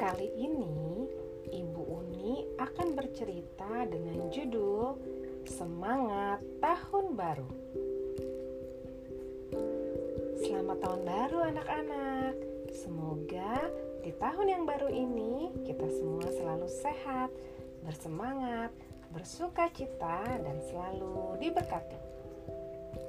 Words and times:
Kali 0.00 0.32
ini 0.32 1.04
Ibu 1.52 1.82
Uni 1.84 2.48
akan 2.56 2.96
bercerita 2.96 3.84
dengan 3.84 4.32
judul 4.32 4.96
Semangat 5.44 6.40
Tahun 6.56 7.12
Baru. 7.12 7.44
Selamat 10.40 10.80
tahun 10.80 11.02
baru 11.04 11.38
anak-anak. 11.52 12.32
Semoga 12.72 13.68
di 14.00 14.16
tahun 14.16 14.46
yang 14.48 14.64
baru 14.64 14.88
ini 14.88 15.52
kita 15.68 15.84
semua 15.92 16.32
selalu 16.32 16.68
sehat, 16.80 17.28
bersemangat, 17.84 18.72
bersuka 19.12 19.68
cita 19.76 20.24
dan 20.24 20.64
selalu 20.72 21.44
diberkati. 21.44 22.00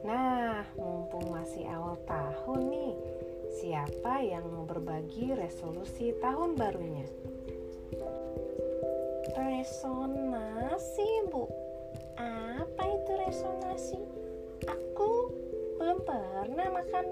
Nah, 0.04 0.68
mumpung 0.76 1.32
masih 1.32 1.72
awal 1.72 1.96
tahun 2.04 2.68
nih, 2.68 2.94
siapa 3.52 4.24
yang 4.24 4.48
mau 4.48 4.64
berbagi 4.64 5.36
resolusi 5.36 6.16
tahun 6.24 6.56
barunya? 6.56 7.08
Resonasi, 9.36 11.10
Bu 11.28 11.62
apa 12.22 12.84
itu 12.86 13.12
resonasi? 13.18 14.00
Aku 14.70 15.34
belum 15.82 16.06
pernah 16.06 16.68
makan 16.70 17.06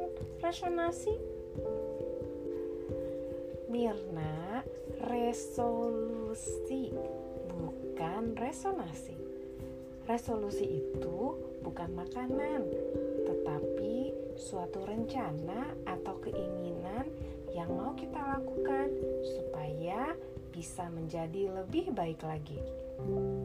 resonasi. 0.46 1.14
Mirna, 3.70 4.66
resolusi 5.06 6.94
bukan 7.50 8.38
resonasi. 8.38 9.18
Resolusi 10.10 10.66
itu 10.82 11.38
bukan 11.62 11.94
makanan, 11.94 12.66
tetapi 13.30 13.79
suatu 14.40 14.88
rencana 14.88 15.76
atau 15.84 16.16
keinginan 16.24 17.12
yang 17.52 17.76
mau 17.76 17.92
kita 17.92 18.40
lakukan 18.40 18.88
supaya 19.22 20.16
bisa 20.56 20.88
menjadi 20.88 21.52
lebih 21.60 21.92
baik 21.92 22.24
lagi. 22.24 22.64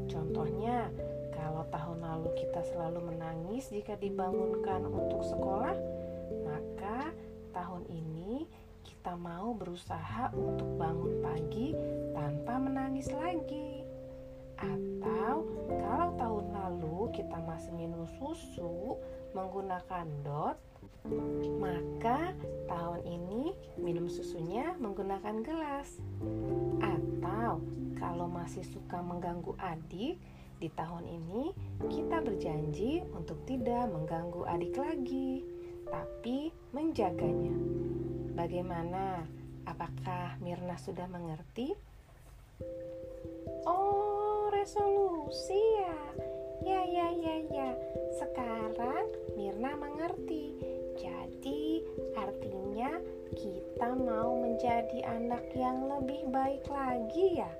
Contohnya, 0.06 0.86
kalau 1.34 1.66
tahun 1.74 1.98
lalu 1.98 2.30
kita 2.38 2.62
selalu 2.70 3.10
menangis 3.10 3.74
jika 3.74 3.98
dibangunkan 3.98 4.86
untuk 4.86 5.26
sekolah, 5.26 5.74
maka 6.46 7.10
tahun 7.50 7.84
ini 7.90 8.46
kita 8.86 9.19
mau 9.19 9.50
berusaha 9.52 10.30
untuk 10.32 10.78
bangun 10.78 11.20
pagi 11.20 11.74
tanpa 12.14 12.54
menangis 12.62 13.10
lagi. 13.10 13.82
Atau 14.54 15.44
kalau 15.66 16.08
tahun 16.14 16.46
lalu 16.54 17.10
kita 17.10 17.36
masih 17.42 17.74
minum 17.74 18.06
susu 18.16 18.96
menggunakan 19.34 20.06
dot, 20.22 20.56
maka 21.60 22.32
tahun 22.71 23.00
ini 23.05 23.56
minum 23.81 24.06
susunya 24.09 24.75
menggunakan 24.78 25.43
gelas. 25.44 25.99
Atau 26.81 27.60
kalau 27.99 28.27
masih 28.31 28.65
suka 28.65 29.00
mengganggu 29.00 29.55
adik, 29.60 30.19
di 30.65 30.72
tahun 30.72 31.05
ini, 31.05 31.53
kita 31.91 32.22
berjanji 32.22 33.03
untuk 33.12 33.43
tidak 33.44 33.91
mengganggu 33.91 34.49
adik 34.49 34.75
lagi, 34.78 35.43
tapi 35.91 36.49
menjaganya. 36.72 37.53
Bagaimana? 38.32 39.28
Apakah 39.65 40.37
Mirna 40.41 40.76
sudah 40.81 41.09
mengerti? 41.09 41.72
Oh, 43.65 44.53
resolusi 44.53 45.61
ya. 45.81 46.00
Ya, 46.65 46.81
ya, 46.84 47.09
ya, 47.12 47.37
ya. 47.49 47.71
Sekarang 48.16 49.09
Mirna 49.37 49.76
mengerti. 49.76 50.53
Jadi, 51.04 51.84
artinya 52.16 52.97
kita 53.37 53.92
mau 53.92 54.41
menjadi 54.41 55.04
anak 55.04 55.44
yang 55.53 55.84
lebih 55.84 56.25
baik 56.32 56.65
lagi 56.72 57.44
ya 57.44 57.53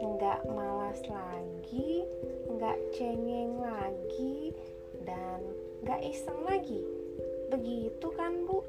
nggak 0.00 0.48
malas 0.56 1.00
lagi, 1.12 2.08
nggak 2.48 2.78
cengeng 2.96 3.60
lagi, 3.60 4.56
dan 5.04 5.44
nggak 5.84 6.00
iseng 6.08 6.40
lagi. 6.48 6.80
Begitu 7.52 8.08
kan, 8.16 8.48
Bu? 8.48 8.64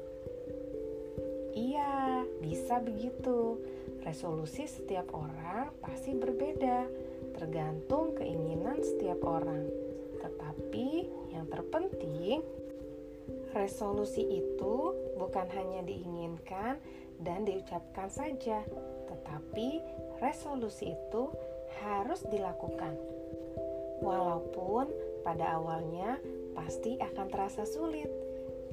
Iya, 1.52 2.24
bisa 2.40 2.80
begitu. 2.84 3.60
Resolusi 4.04 4.68
setiap 4.68 5.12
orang 5.16 5.72
pasti 5.80 6.12
berbeda, 6.12 6.88
tergantung 7.36 8.12
keinginan 8.16 8.80
setiap 8.84 9.24
orang. 9.24 9.68
Tetapi 10.20 10.88
yang 11.32 11.46
terpenting, 11.48 12.44
resolusi 13.52 14.24
itu 14.42 14.76
bukan 15.16 15.46
hanya 15.52 15.84
diinginkan 15.84 16.80
dan 17.22 17.46
diucapkan 17.46 18.08
saja, 18.10 18.64
tetapi 19.06 19.80
resolusi 20.18 20.92
itu 20.92 21.30
harus 21.84 22.24
dilakukan. 22.28 22.96
Walaupun 24.02 24.90
pada 25.22 25.62
awalnya 25.62 26.18
pasti 26.58 26.98
akan 26.98 27.26
terasa 27.30 27.62
sulit, 27.62 28.10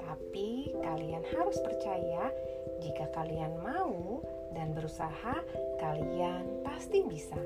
tapi 0.01 0.73
kalian 0.81 1.21
harus 1.37 1.61
percaya 1.61 2.33
jika 2.81 3.11
kalian 3.13 3.61
mau 3.61 4.23
dan 4.57 4.73
berusaha, 4.73 5.37
kalian 5.77 6.65
pasti 6.65 7.05
bisa. 7.05 7.37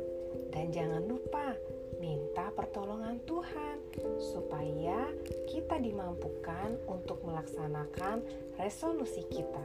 Dan 0.53 0.69
jangan 0.69 1.03
lupa 1.09 1.57
minta 2.03 2.51
pertolongan 2.51 3.15
Tuhan 3.23 3.79
supaya 4.19 5.07
kita 5.47 5.79
dimampukan 5.79 6.75
untuk 6.91 7.23
melaksanakan 7.23 8.19
resolusi 8.59 9.23
kita. 9.31 9.63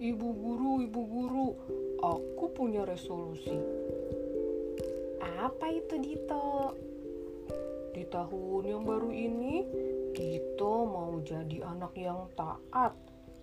Ibu 0.00 0.28
guru, 0.32 0.80
ibu 0.80 1.02
guru, 1.04 1.48
aku 2.00 2.48
punya 2.56 2.88
resolusi. 2.88 3.60
Apa 5.20 5.68
itu 5.68 6.00
Dito? 6.00 6.72
Di 7.92 8.08
tahun 8.08 8.64
yang 8.64 8.88
baru 8.88 9.12
ini, 9.12 9.60
Dito 10.16 10.88
mau 10.88 11.20
jadi 11.20 11.60
anak 11.60 11.92
yang 12.00 12.32
taat. 12.32 12.96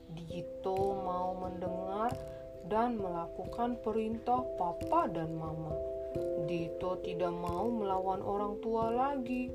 Dito 0.10 0.98
mau 1.06 1.38
mendengar 1.38 2.10
dan 2.66 2.98
melakukan 2.98 3.78
perintah 3.86 4.42
papa 4.58 5.06
dan 5.14 5.38
mama. 5.38 5.78
Dito 6.48 7.00
tidak 7.04 7.34
mau 7.34 7.68
melawan 7.68 8.24
orang 8.24 8.58
tua 8.64 8.90
lagi. 8.90 9.52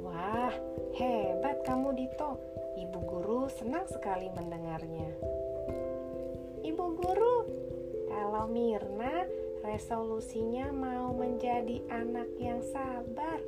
Wah, 0.00 0.52
hebat 0.96 1.62
kamu 1.62 1.94
Dito. 1.94 2.38
Ibu 2.78 2.98
guru 3.02 3.50
senang 3.50 3.84
sekali 3.90 4.30
mendengarnya. 4.32 5.10
Ibu 6.62 6.84
guru, 6.94 7.36
kalau 8.08 8.46
Mirna 8.50 9.26
resolusinya 9.66 10.70
mau 10.70 11.10
menjadi 11.12 11.82
anak 11.90 12.30
yang 12.38 12.62
sabar, 12.70 13.42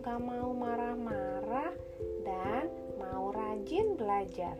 gak 0.00 0.20
mau 0.22 0.54
marah-marah, 0.54 1.74
dan 2.22 2.70
mau 2.96 3.34
rajin 3.34 3.98
belajar. 3.98 4.56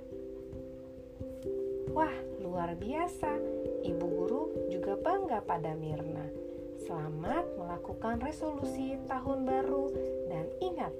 Wah, 1.98 2.14
luar 2.38 2.78
biasa. 2.78 3.26
Ibu 3.82 4.06
guru 4.06 4.70
juga 4.70 4.94
bangga 4.94 5.42
pada 5.42 5.74
Mirna. 5.74 6.30
Selamat 6.86 7.42
melakukan 7.58 8.22
resolusi 8.22 8.94
tahun 9.10 9.42
baru 9.42 9.90
dan 10.30 10.46
ingat, 10.62 10.94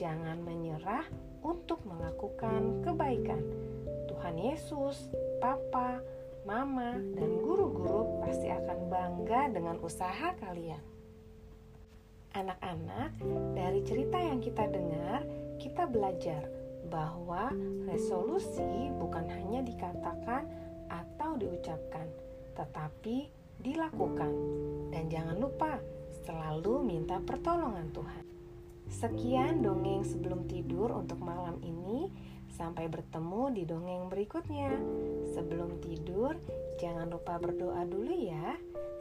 jangan 0.00 0.40
menyerah 0.40 1.04
untuk 1.44 1.84
melakukan 1.84 2.80
kebaikan. 2.80 3.44
Tuhan 4.08 4.40
Yesus, 4.40 5.12
Papa, 5.36 6.00
Mama, 6.48 6.96
dan 6.96 7.44
guru-guru 7.44 8.24
pasti 8.24 8.48
akan 8.48 8.88
bangga 8.88 9.52
dengan 9.52 9.76
usaha 9.84 10.32
kalian. 10.32 10.80
Anak-anak, 12.32 13.20
dari 13.52 13.84
cerita 13.84 14.16
yang 14.16 14.40
kita 14.40 14.64
dengar, 14.64 15.28
kita 15.60 15.84
belajar 15.84 16.57
bahwa 16.88 17.52
resolusi 17.84 18.92
bukan 18.96 19.28
hanya 19.28 19.60
dikatakan 19.64 20.48
atau 20.88 21.36
diucapkan, 21.36 22.08
tetapi 22.56 23.28
dilakukan. 23.60 24.32
Dan 24.90 25.12
jangan 25.12 25.36
lupa 25.36 25.78
selalu 26.24 26.82
minta 26.84 27.20
pertolongan 27.20 27.92
Tuhan. 27.92 28.24
Sekian 28.88 29.60
dongeng 29.60 30.00
sebelum 30.02 30.48
tidur 30.48 30.96
untuk 30.96 31.20
malam 31.20 31.60
ini. 31.60 32.08
Sampai 32.48 32.88
bertemu 32.90 33.54
di 33.54 33.62
dongeng 33.68 34.08
berikutnya. 34.10 34.72
Sebelum 35.36 35.78
tidur, 35.78 36.34
jangan 36.80 37.06
lupa 37.06 37.36
berdoa 37.38 37.84
dulu 37.84 38.10
ya. 38.10 38.56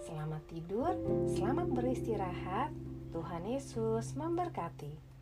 Selamat 0.05 0.43
tidur, 0.51 0.93
selamat 1.31 1.67
beristirahat. 1.71 2.69
Tuhan 3.15 3.47
Yesus 3.47 4.13
memberkati. 4.13 5.16